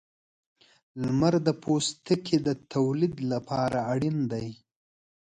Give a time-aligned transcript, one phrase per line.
[1.01, 4.49] •لمر د پوستکي د تولید لپاره اړین دی.